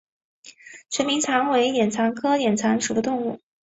[0.97, 3.39] 囊明蚕为眼蚕科明蚕属的动物。